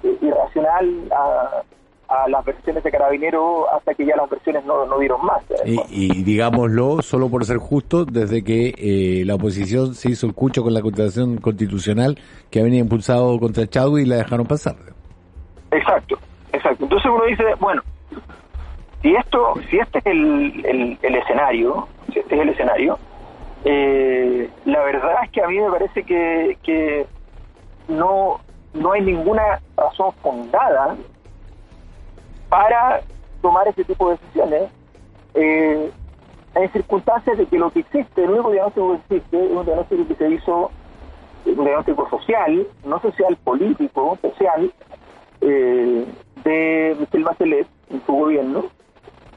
eh, 0.04 0.18
irracional 0.22 0.90
a 1.12 1.64
a 2.10 2.28
las 2.28 2.44
versiones 2.44 2.84
de 2.84 2.92
Carabinero 2.92 3.72
hasta 3.72 3.94
que 3.94 4.06
ya 4.06 4.16
las 4.16 4.30
versiones 4.30 4.66
no, 4.66 4.86
no 4.86 4.98
dieron 4.98 5.24
más. 5.24 5.44
Y, 5.90 6.24
digámoslo, 6.24 7.04
solo 7.04 7.30
por 7.30 7.46
ser 7.46 7.58
justo, 7.58 8.04
desde 8.04 8.44
que 8.44 8.74
eh, 8.78 9.24
la 9.26 9.36
oposición 9.36 9.94
se 9.94 10.10
hizo 10.10 10.26
el 10.26 10.34
cucho 10.34 10.64
con 10.64 10.74
la 10.74 10.82
Constitución 10.82 11.38
Constitucional 11.38 12.18
que 12.50 12.64
venía 12.64 12.80
impulsado 12.80 13.40
contra 13.40 13.68
Chadwick 13.68 14.06
y 14.06 14.10
la 14.10 14.16
dejaron 14.18 14.48
pasar. 14.48 14.76
Exacto, 15.72 16.18
exacto. 16.52 16.84
Entonces 16.86 17.12
uno 17.14 17.26
dice, 17.26 17.44
bueno, 17.60 17.84
si 19.04 19.16
esto, 19.16 19.54
si 19.70 19.78
este 19.78 20.00
es 20.00 20.06
el, 20.08 20.98
el, 21.04 21.16
escenario, 21.16 21.88
si 22.12 22.20
este 22.20 22.36
es 22.36 22.42
el 22.42 22.50
escenario, 22.50 22.98
eh, 23.66 24.50
la 24.66 24.80
verdad 24.84 25.16
es 25.26 25.32
que 25.32 25.44
a 25.44 25.48
mí 25.48 25.60
me 25.60 25.70
parece 25.70 26.04
que, 26.04 26.58
que 26.64 27.06
no, 27.88 28.40
no 28.74 28.94
hay 28.94 29.02
ninguna 29.02 29.62
razón 29.78 30.12
fundada 30.24 30.98
para 32.50 33.02
tomar 33.42 33.68
ese 33.68 33.84
tipo 33.84 34.10
de 34.10 34.18
decisiones 34.18 34.70
eh, 35.36 35.92
en 36.56 36.72
circunstancias 36.72 37.38
de 37.38 37.46
que 37.46 37.58
lo 37.58 37.70
que 37.72 37.82
existe, 37.82 38.24
el 38.24 38.32
único 38.32 38.52
diagnóstico 38.52 38.92
que 39.08 39.16
existe 39.16 39.46
es 39.46 39.52
un 39.52 39.66
diagnóstico 39.66 40.08
que 40.08 40.16
se 40.16 40.30
hizo, 40.32 40.72
un 41.46 41.64
diagnóstico 41.64 42.10
social, 42.10 42.68
no 42.84 43.00
social, 43.02 43.38
político, 43.44 44.18
social, 44.22 44.74
eh, 45.42 46.06
de 46.44 46.98
Michel 47.00 47.24
Bachelet 47.24 47.68
en 47.90 48.06
su 48.06 48.14
gobierno, 48.14 48.66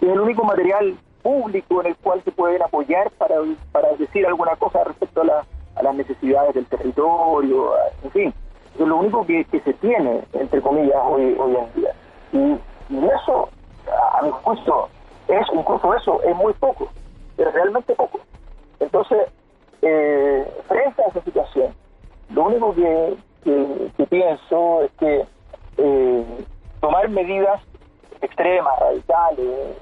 es 0.00 0.08
el 0.08 0.20
único 0.20 0.44
material 0.44 0.96
público 1.22 1.80
en 1.80 1.88
el 1.88 1.96
cual 1.96 2.22
se 2.24 2.32
pueden 2.32 2.62
apoyar 2.62 3.10
para, 3.12 3.36
para 3.70 3.92
decir 3.94 4.26
alguna 4.26 4.56
cosa 4.56 4.82
respecto 4.84 5.20
a, 5.20 5.24
la, 5.24 5.46
a 5.76 5.82
las 5.82 5.94
necesidades 5.94 6.54
del 6.54 6.66
territorio, 6.66 7.72
en 8.02 8.10
fin, 8.10 8.34
es 8.78 8.86
lo 8.86 8.96
único 8.96 9.24
que, 9.26 9.44
que 9.44 9.60
se 9.60 9.74
tiene, 9.74 10.22
entre 10.32 10.60
comillas, 10.60 10.96
hoy, 11.04 11.36
hoy 11.38 11.56
en 11.56 11.80
día. 11.80 11.94
Y 12.32 12.58
y 12.92 13.06
eso, 13.06 13.48
a 14.12 14.22
mi 14.22 14.30
juicio, 14.30 14.88
es 15.28 15.46
incluso 15.52 15.94
eso, 15.94 16.22
es 16.22 16.36
muy 16.36 16.52
poco, 16.54 16.88
es 17.38 17.52
realmente 17.52 17.94
poco. 17.94 18.20
Entonces, 18.80 19.28
eh, 19.80 20.46
frente 20.68 21.02
a 21.02 21.06
esa 21.06 21.22
situación, 21.22 21.74
lo 22.30 22.44
único 22.44 22.74
que, 22.74 23.16
pienso 24.10 24.82
es 24.82 24.90
que 24.98 25.24
eh, 25.78 26.44
tomar 26.80 27.08
medidas 27.08 27.62
extremas, 28.20 28.78
radicales, 28.78 29.76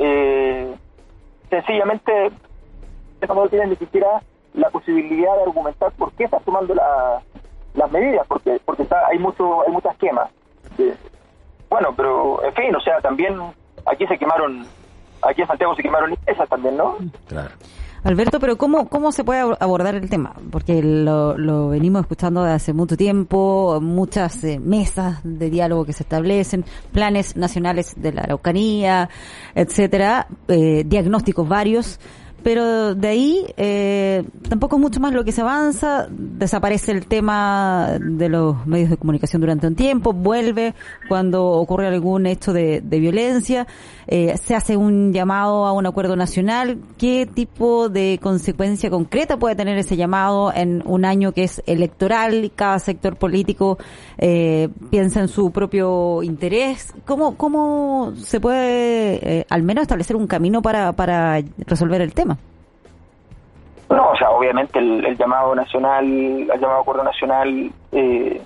eh, 0.00 0.74
sencillamente 1.48 2.32
no 3.28 3.48
tienen 3.48 3.70
ni 3.70 3.76
siquiera 3.76 4.20
la 4.54 4.70
posibilidad 4.70 5.36
de 5.36 5.42
argumentar 5.42 5.92
por 5.92 6.10
qué 6.12 6.24
estás 6.24 6.42
tomando 6.42 6.74
las 6.74 7.92
medidas, 7.92 8.26
porque 8.26 8.60
porque 8.64 8.82
está, 8.82 9.06
hay 9.06 9.18
mucho 9.20 9.62
hay 9.64 9.72
muchas 9.72 9.96
quemas. 9.98 10.30
Bueno, 11.70 11.92
pero 11.96 12.44
en 12.44 12.54
fin, 12.54 12.74
o 12.74 12.80
sea, 12.80 13.00
también 13.00 13.38
aquí 13.86 14.06
se 14.06 14.18
quemaron, 14.18 14.66
aquí 15.22 15.42
en 15.42 15.48
Santiago 15.48 15.74
se 15.74 15.82
quemaron 15.82 16.16
esas 16.26 16.48
también, 16.48 16.76
¿no? 16.76 16.96
Claro. 17.26 17.50
Alberto, 18.04 18.38
pero 18.38 18.56
¿cómo, 18.56 18.88
¿cómo 18.88 19.10
se 19.10 19.24
puede 19.24 19.40
abordar 19.58 19.96
el 19.96 20.08
tema? 20.08 20.32
Porque 20.50 20.82
lo, 20.82 21.36
lo 21.36 21.68
venimos 21.70 22.02
escuchando 22.02 22.42
desde 22.42 22.54
hace 22.54 22.72
mucho 22.72 22.96
tiempo, 22.96 23.80
muchas 23.82 24.42
eh, 24.44 24.60
mesas 24.60 25.20
de 25.24 25.50
diálogo 25.50 25.84
que 25.84 25.92
se 25.92 26.04
establecen, 26.04 26.64
planes 26.92 27.36
nacionales 27.36 28.00
de 28.00 28.12
la 28.12 28.22
Araucanía, 28.22 29.08
etcétera, 29.54 30.28
eh, 30.46 30.84
diagnósticos 30.86 31.48
varios 31.48 31.98
pero 32.42 32.94
de 32.94 33.08
ahí 33.08 33.46
eh, 33.56 34.24
tampoco 34.48 34.76
es 34.76 34.82
mucho 34.82 35.00
más 35.00 35.12
lo 35.12 35.24
que 35.24 35.32
se 35.32 35.40
avanza, 35.40 36.06
desaparece 36.10 36.92
el 36.92 37.06
tema 37.06 37.98
de 38.00 38.28
los 38.28 38.66
medios 38.66 38.90
de 38.90 38.96
comunicación 38.96 39.40
durante 39.40 39.66
un 39.66 39.74
tiempo, 39.74 40.12
vuelve 40.12 40.74
cuando 41.08 41.46
ocurre 41.46 41.88
algún 41.88 42.26
hecho 42.26 42.52
de, 42.52 42.80
de 42.80 43.00
violencia, 43.00 43.66
eh, 44.08 44.36
se 44.38 44.56
hace 44.56 44.76
un 44.76 45.12
llamado 45.12 45.66
a 45.66 45.72
un 45.72 45.86
acuerdo 45.86 46.16
nacional, 46.16 46.78
¿qué 46.98 47.26
tipo 47.26 47.88
de 47.88 48.18
consecuencia 48.22 48.90
concreta 48.90 49.36
puede 49.36 49.54
tener 49.54 49.78
ese 49.78 49.96
llamado 49.96 50.52
en 50.52 50.82
un 50.86 51.04
año 51.04 51.32
que 51.32 51.44
es 51.44 51.62
electoral, 51.66 52.50
cada 52.56 52.78
sector 52.78 53.16
político 53.16 53.78
eh, 54.18 54.68
piensa 54.90 55.20
en 55.20 55.28
su 55.28 55.52
propio 55.52 56.22
interés? 56.22 56.94
¿Cómo, 57.06 57.36
cómo 57.36 58.12
se 58.16 58.40
puede 58.40 59.46
al 59.48 59.62
menos 59.62 59.82
establecer 59.82 60.16
un 60.16 60.26
camino 60.26 60.62
para, 60.62 60.92
para 60.92 61.40
resolver 61.66 62.00
el 62.00 62.14
tema? 62.14 62.38
No, 63.90 64.10
o 64.10 64.16
sea, 64.16 64.30
obviamente 64.30 64.78
el, 64.78 65.16
llamado 65.16 65.54
nacional, 65.54 66.04
el 66.04 66.60
llamado 66.60 66.80
acuerdo 66.80 67.04
nacional 67.04 67.70
eh, 67.92 68.42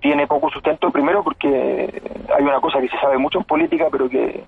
tiene 0.00 0.26
poco 0.26 0.50
sustento, 0.50 0.90
primero 0.90 1.22
porque 1.22 2.02
hay 2.36 2.44
una 2.44 2.60
cosa 2.60 2.80
que 2.80 2.88
se 2.88 2.98
sabe 2.98 3.16
mucho 3.16 3.38
en 3.38 3.44
política, 3.44 3.86
pero 3.90 4.08
que, 4.08 4.44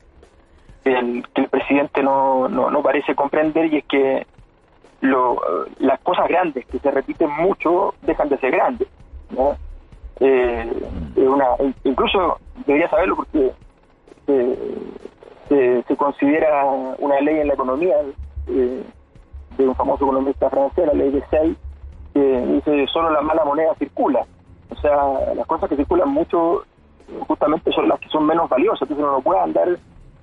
el, 0.94 1.24
presidente 1.50 2.02
no, 2.02 2.48
no, 2.48 2.82
parece 2.82 3.14
comprender 3.14 3.72
y 3.72 3.78
es 3.78 3.84
que 3.84 4.26
lo, 5.00 5.40
las 5.78 6.00
cosas 6.00 6.28
grandes 6.28 6.66
que 6.66 6.78
se 6.78 6.90
repiten 6.90 7.30
mucho 7.30 7.94
dejan 8.02 8.28
de 8.28 8.38
ser 8.38 8.52
grandes. 8.52 8.88
¿no? 9.30 9.56
Eh, 10.20 10.72
una, 11.16 11.46
incluso 11.84 12.38
debería 12.66 12.88
saberlo 12.90 13.16
porque 13.16 13.52
se, 15.48 15.82
se, 15.82 15.96
considera 15.96 16.64
una 16.98 17.20
ley 17.20 17.40
en 17.40 17.48
la 17.48 17.54
economía. 17.54 17.96
Eh, 18.48 18.82
de 19.58 19.68
un 19.68 19.74
famoso 19.74 20.04
economista 20.04 20.48
francés, 20.48 20.86
la 20.86 20.94
ley 20.94 21.10
de 21.10 21.22
Sey, 21.28 21.56
que 22.14 22.20
dice 22.20 22.86
solo 22.86 23.10
la 23.10 23.20
mala 23.20 23.44
moneda 23.44 23.74
circula. 23.74 24.24
O 24.70 24.76
sea, 24.76 25.34
las 25.34 25.46
cosas 25.46 25.68
que 25.68 25.76
circulan 25.76 26.10
mucho 26.10 26.62
justamente 27.26 27.72
son 27.72 27.88
las 27.88 27.98
que 28.00 28.08
son 28.08 28.24
menos 28.24 28.48
valiosas. 28.48 28.82
Entonces 28.82 29.04
uno 29.04 29.16
no 29.16 29.20
puede 29.20 29.40
andar 29.40 29.68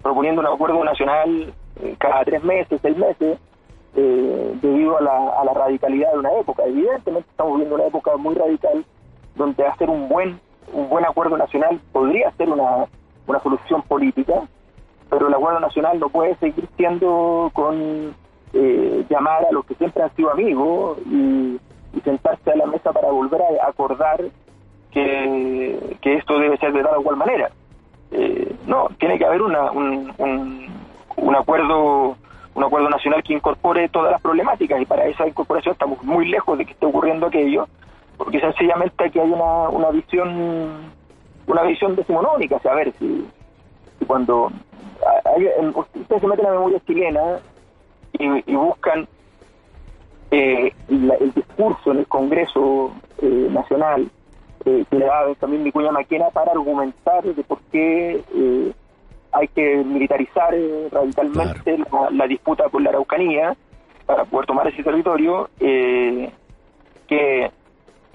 proponiendo 0.06 0.40
un 0.40 0.46
acuerdo 0.46 0.84
nacional 0.84 1.52
eh, 1.82 1.96
cada 1.98 2.24
tres 2.24 2.44
meses, 2.44 2.80
seis 2.80 2.96
meses, 2.96 3.40
eh, 3.96 4.54
debido 4.62 5.00
a 5.00 5.02
la, 5.02 5.52
radicalidad 5.52 6.12
de 6.12 6.20
una 6.20 6.32
época. 6.34 6.64
Evidentemente 6.64 7.28
estamos 7.28 7.54
viviendo 7.54 7.74
una 7.74 7.88
época 7.88 8.16
muy 8.16 8.36
radical 8.36 8.86
donde 9.34 9.66
hacer 9.66 9.90
un 9.90 10.08
buen 10.08 10.40
un 10.74 10.90
buen 10.90 11.06
acuerdo 11.06 11.38
nacional 11.38 11.80
podría 11.92 12.32
ser 12.34 12.50
una, 12.50 12.86
una 13.26 13.40
solución 13.42 13.82
política, 13.82 14.44
pero 15.10 15.28
el 15.28 15.34
acuerdo 15.34 15.60
nacional 15.60 16.00
no 16.00 16.10
puede 16.10 16.36
seguir 16.36 16.70
siendo 16.78 17.50
con 17.54 18.14
eh, 18.54 19.06
llamar 19.10 19.44
a 19.50 19.52
los 19.52 19.66
que 19.66 19.74
siempre 19.74 20.04
han 20.04 20.16
sido 20.16 20.30
amigos 20.30 21.00
y, 21.08 21.60
sentarse 22.04 22.52
a 22.52 22.56
la 22.58 22.68
mesa 22.68 22.94
para 22.94 23.10
volver 23.10 23.42
a 23.42 23.68
acordar 23.68 24.22
que, 24.92 25.98
esto 26.04 26.38
debe 26.38 26.58
ser 26.58 26.72
de 26.74 26.84
tal 26.84 26.98
o 26.98 27.04
cual 27.04 27.16
manera. 27.16 27.50
Eh, 28.18 28.56
no, 28.66 28.88
tiene 28.98 29.18
que 29.18 29.26
haber 29.26 29.42
una, 29.42 29.72
un, 29.72 30.10
un, 31.18 31.36
acuerdo 31.36 32.16
un 32.54 32.64
acuerdo 32.64 32.90
nacional 32.90 33.22
que 33.22 33.34
incorpore 33.34 33.90
todas 33.90 34.14
las 34.14 34.22
problemáticas 34.22 34.82
y 34.82 34.86
para 34.86 35.06
esa 35.06 35.28
incorporación 35.28 35.74
estamos 35.74 36.02
muy 36.02 36.30
lejos 36.30 36.58
de 36.58 36.66
que 36.66 36.72
esté 36.72 36.86
ocurriendo 36.86 37.28
aquello, 37.28 37.68
porque 38.16 38.40
sencillamente 38.40 39.04
aquí 39.04 39.20
hay 39.20 39.30
una, 39.30 39.68
una 39.68 39.90
visión 39.90 40.94
una 41.46 41.64
visión 41.64 41.98
decimonónica, 41.98 42.58
sea, 42.60 42.72
a 42.72 42.76
ver 42.76 42.94
si, 42.98 43.28
cuando 44.08 44.50
hay, 45.26 45.50
ustedes 45.74 46.22
se 46.22 46.28
meten 46.28 46.46
en 46.46 46.54
la 46.54 46.58
memoria 46.58 46.80
chilena 46.88 47.40
y, 48.14 48.56
buscan 48.56 49.10
eh, 50.32 50.72
el 50.88 51.34
discurso 51.34 51.92
en 51.92 51.98
el 51.98 52.08
Congreso 52.08 52.94
eh, 53.22 53.50
Nacional 53.52 54.10
eh, 54.66 54.86
que 54.90 54.98
le 54.98 55.06
da 55.06 55.34
también 55.40 55.64
mi 55.64 55.72
cuña 55.72 55.92
Maquena 55.92 56.30
para 56.32 56.52
argumentar 56.52 57.24
de 57.24 57.44
por 57.44 57.60
qué 57.72 58.24
hay 59.32 59.48
que 59.50 59.84
militarizar 59.84 60.54
radicalmente 60.92 61.78
la, 62.12 62.28
disputa 62.28 62.70
por 62.70 62.82
la 62.82 62.90
Araucanía 62.90 63.56
para 64.06 64.26
poder 64.26 64.46
tomar 64.46 64.68
ese 64.68 64.84
territorio, 64.84 65.50
que 65.60 67.52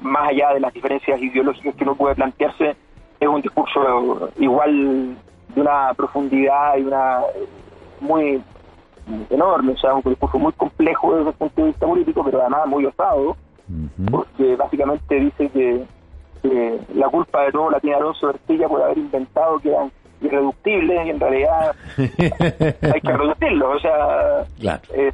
más 0.00 0.28
allá 0.30 0.54
de 0.54 0.60
las 0.60 0.72
diferencias 0.72 1.20
ideológicas 1.20 1.74
que 1.74 1.84
uno 1.84 1.94
puede 1.94 2.14
plantearse, 2.14 2.74
es 3.18 3.28
un 3.28 3.42
discurso 3.42 4.30
igual 4.38 5.16
de 5.54 5.60
una 5.60 5.92
profundidad 5.94 6.76
y 6.78 6.82
una 6.82 7.20
muy 8.00 8.42
enorme, 9.28 9.72
o 9.72 9.76
sea, 9.76 9.94
un 9.94 10.02
discurso 10.02 10.38
muy 10.38 10.52
complejo 10.52 11.16
desde 11.16 11.30
el 11.30 11.36
punto 11.36 11.60
de 11.62 11.68
vista 11.68 11.86
político, 11.86 12.24
pero 12.24 12.40
además 12.40 12.66
muy 12.66 12.86
osado, 12.86 13.36
porque 14.10 14.56
básicamente 14.56 15.14
dice 15.20 15.48
que, 15.50 15.84
la 16.94 17.08
culpa 17.08 17.44
de 17.44 17.52
todo 17.52 17.70
la 17.70 17.80
tiene 17.80 17.96
Alonso 17.96 18.28
Bertilla 18.28 18.68
por 18.68 18.82
haber 18.82 18.98
inventado 18.98 19.58
que 19.58 19.70
eran 19.70 19.90
irreductibles 20.20 21.06
y 21.06 21.10
en 21.10 21.20
realidad 21.20 21.74
hay 21.96 23.00
que 23.00 23.12
reducirlo, 23.12 23.70
o 23.70 23.80
sea, 23.80 24.44
eh, 24.92 25.12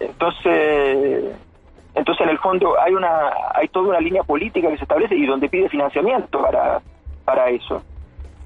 entonces 0.00 1.36
entonces 1.94 2.24
en 2.24 2.30
el 2.30 2.38
fondo 2.38 2.74
hay 2.80 2.94
una 2.94 3.30
hay 3.54 3.68
toda 3.68 3.88
una 3.88 4.00
línea 4.00 4.22
política 4.22 4.68
que 4.68 4.76
se 4.76 4.82
establece 4.82 5.14
y 5.14 5.26
donde 5.26 5.48
pide 5.48 5.68
financiamiento 5.68 6.40
para 6.40 6.80
para 7.24 7.48
eso. 7.50 7.82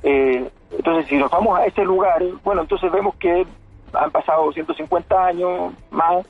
Eh, 0.03 0.49
entonces 0.71 1.07
si 1.07 1.17
nos 1.17 1.31
vamos 1.31 1.59
a 1.59 1.67
ese 1.67 1.85
lugar 1.85 2.23
bueno 2.45 2.63
entonces 2.63 2.91
vemos 2.93 3.15
que 3.17 3.47
han 3.93 4.11
pasado 4.11 4.53
150 4.53 5.27
años 5.27 5.73
más 5.91 6.27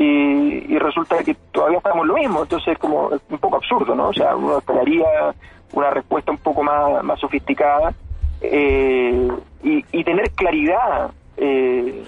y, 0.00 0.78
resulta 0.78 1.22
que 1.24 1.34
todavía 1.50 1.78
estamos 1.78 2.06
lo 2.06 2.14
mismo, 2.14 2.42
entonces 2.42 2.74
es 2.74 2.78
como 2.78 3.08
un 3.08 3.38
poco 3.38 3.56
absurdo, 3.56 3.96
¿no? 3.96 4.08
O 4.08 4.12
sea, 4.12 4.36
uno 4.36 4.58
esperaría 4.58 5.34
una 5.72 5.90
respuesta 5.90 6.30
un 6.30 6.38
poco 6.38 6.62
más, 6.62 7.02
más 7.02 7.18
sofisticada 7.18 7.92
eh, 8.40 9.28
y, 9.64 10.04
tener 10.04 10.30
claridad 10.30 11.10
eh, 11.36 12.04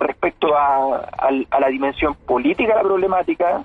respecto 0.00 0.56
a, 0.56 1.06
la 1.60 1.68
dimensión 1.68 2.14
política 2.26 2.72
de 2.72 2.82
la 2.82 2.88
problemática. 2.88 3.62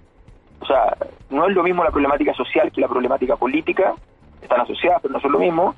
O 0.62 0.66
sea, 0.66 0.96
no 1.32 1.48
es 1.48 1.56
lo 1.56 1.64
mismo 1.64 1.84
la 1.84 1.90
problemática 1.90 2.34
social 2.36 2.72
que 2.72 2.80
la 2.80 2.88
problemática 2.88 3.36
política, 3.38 3.96
están 4.40 4.62
asociadas, 4.62 5.02
pero 5.02 5.16
no 5.16 5.20
son 5.20 5.32
lo 5.32 5.40
mismo. 5.40 5.74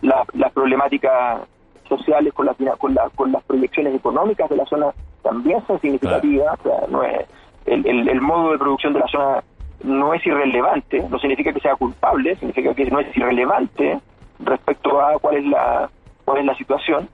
las 0.00 0.52
problemáticas 0.52 1.42
sociales 1.86 2.32
con, 2.32 2.46
las 2.46 2.56
con, 2.78 2.96
con 3.14 3.32
las 3.32 3.44
proyecciones 3.44 3.94
económicas 3.94 4.48
de 4.48 4.56
la 4.56 4.64
zona 4.64 4.86
también 5.26 5.64
son 5.66 5.80
significativas. 5.80 6.58
O 6.60 6.62
sea, 6.62 6.86
no 6.88 7.02
es, 7.02 7.26
el, 7.66 8.08
el, 8.08 8.20
modo 8.20 8.52
de 8.52 8.58
producción 8.58 8.92
de 8.92 9.00
la 9.00 9.08
zona 9.08 9.42
no 9.82 10.14
es 10.14 10.24
irrelevante, 10.24 11.04
no 11.08 11.18
significa 11.18 11.52
que 11.52 11.60
sea 11.60 11.74
culpable, 11.74 12.36
significa 12.36 12.74
que 12.74 12.86
no 12.86 13.00
es 13.00 13.16
irrelevante 13.16 14.00
respecto 14.38 15.00
a 15.00 15.18
cuál 15.18 15.36
es 15.36 15.46
la, 15.46 15.90
cuál 16.24 16.38
es 16.38 16.44
la 16.44 16.54
situación. 16.56 17.08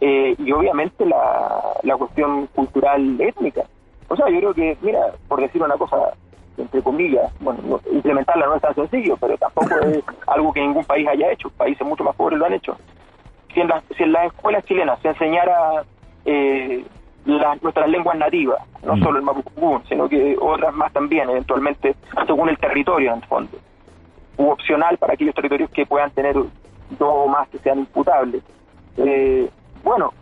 Eh, 0.00 0.34
y 0.38 0.52
obviamente 0.52 1.04
la, 1.04 1.60
la 1.82 1.96
cuestión 1.96 2.46
cultural 2.54 3.20
étnica. 3.20 3.62
O 4.08 4.16
sea, 4.16 4.30
yo 4.30 4.38
creo 4.38 4.54
que, 4.54 4.78
mira, 4.80 5.00
por 5.26 5.40
decir 5.40 5.62
una 5.62 5.76
cosa, 5.76 5.96
entre 6.56 6.82
comillas, 6.82 7.30
bueno, 7.40 7.80
implementarla 7.92 8.46
no 8.46 8.54
es 8.54 8.62
tan 8.62 8.74
sencillo, 8.74 9.16
pero 9.16 9.36
tampoco 9.36 9.74
es 9.86 10.02
algo 10.26 10.52
que 10.52 10.60
ningún 10.60 10.84
país 10.84 11.06
haya 11.08 11.32
hecho, 11.32 11.50
países 11.50 11.86
mucho 11.86 12.04
más 12.04 12.16
pobres 12.16 12.38
lo 12.38 12.46
han 12.46 12.54
hecho. 12.54 12.76
Si 13.52 13.60
en, 13.60 13.68
si 13.96 14.02
en 14.04 14.12
las 14.12 14.26
escuelas 14.26 14.64
chilenas 14.64 14.98
se 15.00 15.08
enseñara 15.08 15.84
eh, 16.24 16.84
nuestras 17.28 17.88
lenguas 17.88 18.16
nativas, 18.16 18.58
no 18.82 18.96
mm. 18.96 19.02
solo 19.02 19.18
el 19.18 19.24
mapudungun, 19.24 19.84
sino 19.88 20.08
que 20.08 20.36
otras 20.40 20.74
más 20.74 20.92
también, 20.92 21.28
eventualmente, 21.28 21.94
según 22.26 22.48
el 22.48 22.58
territorio, 22.58 23.10
en 23.12 23.18
el 23.18 23.24
fondo, 23.26 23.58
u 24.38 24.48
opcional 24.48 24.96
para 24.98 25.14
aquellos 25.14 25.34
territorios 25.34 25.70
que 25.70 25.84
puedan 25.84 26.10
tener 26.12 26.34
dos 26.34 26.48
o 27.00 27.28
más 27.28 27.48
que 27.48 27.58
sean 27.58 27.80
imputables. 27.80 28.42
Eh, 28.96 29.48
bueno, 29.84 30.12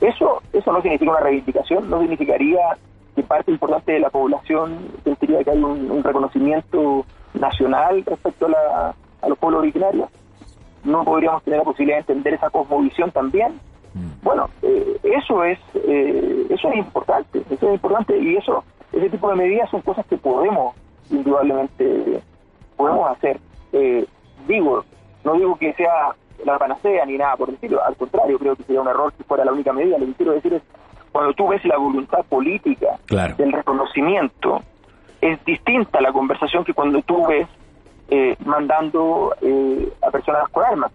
eso 0.00 0.42
eso 0.52 0.72
no 0.72 0.80
significa 0.80 1.10
una 1.10 1.20
reivindicación, 1.20 1.90
no 1.90 2.00
significaría 2.00 2.60
que 3.14 3.22
parte 3.22 3.50
importante 3.50 3.92
de 3.92 4.00
la 4.00 4.10
población 4.10 4.78
sentiría 5.04 5.44
que 5.44 5.50
hay 5.50 5.62
un, 5.62 6.02
reconocimiento 6.02 7.04
nacional 7.34 8.02
respecto 8.06 8.46
a, 8.46 8.94
a 9.20 9.28
los 9.28 9.38
pueblos 9.38 9.60
originarios. 9.60 10.08
No 10.82 11.04
podríamos 11.04 11.42
tener 11.42 11.58
la 11.58 11.64
posibilidad 11.64 11.98
de 11.98 12.12
entender 12.12 12.34
esa 12.34 12.48
cosmovisión 12.48 13.10
también. 13.10 13.60
Bueno, 14.30 14.48
eh, 14.62 14.96
eso 15.02 15.42
es 15.42 15.58
eh, 15.74 16.46
eso 16.50 16.68
es 16.68 16.76
importante, 16.76 17.42
eso 17.50 17.66
es 17.66 17.74
importante 17.74 18.16
y 18.16 18.36
eso 18.36 18.62
ese 18.92 19.10
tipo 19.10 19.28
de 19.28 19.34
medidas 19.34 19.68
son 19.70 19.80
cosas 19.82 20.06
que 20.06 20.16
podemos 20.16 20.76
indudablemente 21.10 22.22
podemos 22.76 23.10
hacer. 23.10 23.40
Eh, 23.72 24.06
digo, 24.46 24.84
no 25.24 25.34
digo 25.34 25.56
que 25.56 25.72
sea 25.72 26.14
la 26.44 26.56
panacea 26.58 27.04
ni 27.06 27.18
nada 27.18 27.36
por 27.36 27.50
decirlo, 27.50 27.84
al 27.84 27.96
contrario, 27.96 28.38
creo 28.38 28.54
que 28.54 28.62
sería 28.62 28.82
un 28.82 28.86
error 28.86 29.12
si 29.18 29.24
fuera 29.24 29.44
la 29.44 29.52
única 29.52 29.72
medida. 29.72 29.98
Lo 29.98 30.06
que 30.06 30.14
quiero 30.14 30.32
decir 30.34 30.54
es, 30.54 30.62
cuando 31.10 31.32
tú 31.32 31.48
ves 31.48 31.64
la 31.64 31.76
voluntad 31.76 32.24
política 32.28 33.00
del 33.36 33.50
reconocimiento, 33.50 34.62
es 35.20 35.44
distinta 35.44 36.00
la 36.00 36.12
conversación 36.12 36.64
que 36.64 36.72
cuando 36.72 37.02
tú 37.02 37.26
ves 37.26 37.48
eh, 38.10 38.36
mandando 38.44 39.34
eh, 39.42 39.92
a 40.02 40.10
personas 40.12 40.48
con 40.50 40.64
armas. 40.64 40.92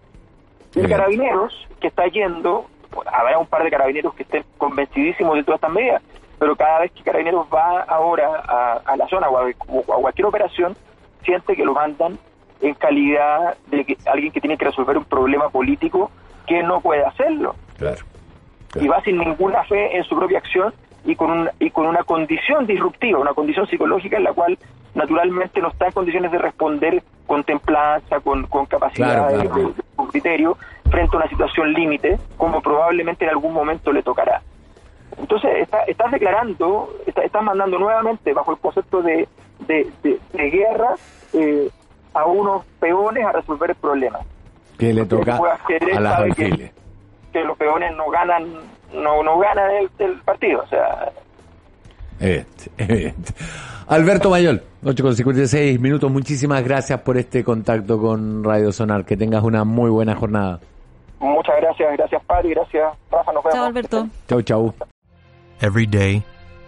El 0.74 0.88
carabineros 0.88 1.54
que 1.82 1.88
está 1.88 2.08
yendo, 2.08 2.68
habrá 3.06 3.38
un 3.38 3.48
par 3.48 3.63
de 3.63 3.72
carabineros 3.72 4.13
que 4.13 4.24
estén 4.24 4.44
convencidísimos 4.58 5.36
de 5.36 5.44
todas 5.44 5.58
estas 5.58 5.72
medidas, 5.72 6.01
pero 6.39 6.56
cada 6.56 6.80
vez 6.80 6.92
que 6.92 7.04
carabineros 7.04 7.48
va 7.54 7.82
ahora 7.82 8.82
a, 8.86 8.96
la 8.96 9.08
zona 9.08 9.30
o 9.30 9.38
a 9.38 10.01
cualquier 10.01 10.25
operación, 10.27 10.75
siente 11.24 11.56
que 11.56 11.65
lo 11.65 11.74
mandan 11.74 12.18
en 12.62 12.74
calidad 12.75 13.56
de 13.68 13.86
que, 13.86 13.98
alguien 14.06 14.32
que 14.32 14.42
tiene 14.42 14.58
que 14.58 14.65
resolver 14.65 14.98
un 14.98 15.06
problema 15.06 15.50
político 15.50 16.12
que 16.48 16.63
no 16.63 16.82
puede 16.82 17.04
hacerlo. 17.04 17.56
Y 18.75 18.88
va 18.88 19.01
sin 19.01 19.18
ninguna 19.18 19.63
fe 19.63 19.98
en 19.98 20.04
su 20.04 20.15
propia 20.15 20.39
acción 20.39 20.74
y 21.06 21.15
con, 21.15 21.32
un, 21.32 21.50
y 21.60 21.70
con 21.70 21.86
una 21.86 22.04
condición 22.04 22.65
disruptiva, 22.65 23.20
una 23.20 23.34
condición 23.34 23.68
psicológica 23.68 24.18
en 24.18 24.24
la 24.24 24.34
cual 24.34 24.58
naturalmente 24.96 25.62
no 25.62 25.70
está 25.70 25.88
en 25.88 25.92
condiciones 25.92 26.32
de 26.32 26.38
responder 26.38 27.04
con 27.25 27.44
templanza, 27.44 28.20
con, 28.20 28.48
con 28.48 28.65
capacidad 28.65 29.30
de, 29.30 29.50
con 29.96 30.08
criterio, 30.08 30.58
frente 30.89 31.15
a 31.15 31.19
una 31.19 31.30
situación 31.30 31.74
límite, 31.74 32.17
como 32.38 32.62
probablemente 32.62 33.26
en 33.26 33.32
algún 33.32 33.54
momento 33.54 33.91
le 33.91 34.04
tocará. 34.04 34.41
Entonces, 35.17 35.52
está, 35.62 35.84
estás 35.84 36.12
declarando, 36.12 36.89
estás 37.06 37.43
mandando 37.43 37.80
nuevamente 37.80 38.34
bajo 38.34 38.52
el 38.52 38.58
concepto 38.58 39.02
de, 39.02 39.28
de, 39.67 39.89
de, 40.04 40.50
guerra 40.50 40.95
eh, 41.34 41.69
a 42.13 42.26
unos 42.26 42.65
peones 42.80 43.26
a 43.26 43.32
resolver 43.32 43.69
el 43.69 43.76
problema. 43.76 44.19
Que 44.78 44.93
le 44.93 45.06
toca 45.06 45.38
a 45.38 46.00
las 46.00 46.36
que, 46.36 46.71
que, 47.32 47.43
los 47.43 47.58
peones 47.58 47.95
no 47.95 48.10
ganan 48.10 48.45
no, 48.93 49.24
no 49.24 49.39
ganan 49.39 49.71
el, 50.00 50.15
partido, 50.21 50.63
o 50.63 50.67
sea... 50.67 51.12
Alberto 53.88 54.30
Mayol, 54.30 54.63
8 54.84 55.04
con 55.04 55.15
56 55.15 55.80
minutos, 55.80 56.10
muchísimas 56.10 56.63
gracias 56.63 57.02
por 57.02 57.17
este 57.17 57.43
contacto 57.43 58.00
con 58.00 58.43
Radio 58.43 58.71
Sonar, 58.71 59.06
que 59.06 59.15
tengas 59.15 59.43
una 59.43 59.63
muy 59.63 59.89
buena 59.89 60.15
jornada. 60.15 60.60
Muchas 61.19 61.56
gracias, 61.62 61.97
gracias 61.97 62.21
Pari, 62.25 62.49
gracias 62.54 62.95
Rafa, 63.12 63.32
nos 63.32 63.43
vemos. 63.43 63.56
Chao 63.56 63.65
Alberto. 63.65 64.10
Chau, 64.28 64.41
chau. 64.41 64.73
Every 65.62 65.86
day 65.86 66.25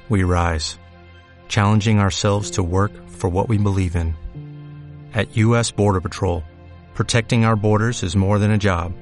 we 0.09 0.23
rise, 0.23 0.79
challenging 1.49 1.99
ourselves 1.99 2.51
to 2.51 2.63
work 2.63 2.91
for 3.09 3.29
what 3.29 3.49
we 3.49 3.57
believe 3.57 3.95
in. 3.95 4.15
At 5.13 5.35
U.S. 5.37 5.71
Border 5.71 5.99
Patrol, 5.99 6.43
protecting 6.93 7.43
our 7.43 7.55
borders 7.55 8.03
is 8.03 8.15
more 8.15 8.39
than 8.39 8.51
a 8.51 8.57
job. 8.57 8.93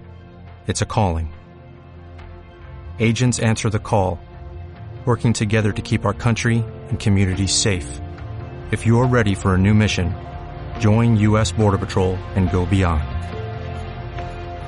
It's 0.65 0.81
a 0.81 0.85
calling. 0.85 1.31
Agents 2.99 3.39
answer 3.39 3.69
the 3.69 3.79
call, 3.79 4.19
working 5.05 5.33
together 5.33 5.71
to 5.71 5.81
keep 5.81 6.05
our 6.05 6.13
country 6.13 6.63
and 6.89 6.99
communities 6.99 7.53
safe. 7.53 7.99
If 8.71 8.87
you're 8.87 9.05
ready 9.05 9.35
for 9.35 9.53
a 9.53 9.57
new 9.57 9.75
mission, 9.75 10.15
join 10.79 11.15
U.S. 11.17 11.51
Border 11.51 11.77
Patrol 11.77 12.15
and 12.35 12.51
go 12.51 12.65
beyond. 12.65 13.03